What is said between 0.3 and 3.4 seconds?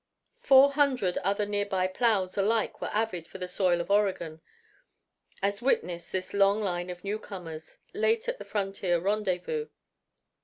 Four hundred other near by plows alike were avid for